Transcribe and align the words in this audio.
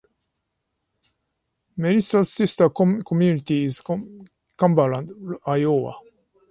Massena's 1.77 2.33
sister 2.33 2.69
community 2.71 3.65
is 3.65 3.83
Cumberland, 4.57 5.11
Iowa. 5.45 5.99